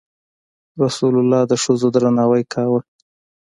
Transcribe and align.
رسول 0.83 1.13
الله 1.21 1.41
د 1.51 1.53
ښځو 1.63 1.87
درناوی 1.95 2.43
کاوه. 2.53 2.79